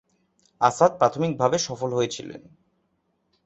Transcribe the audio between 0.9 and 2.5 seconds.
প্রাথমিকভাবে সফল হয়েছিলেন।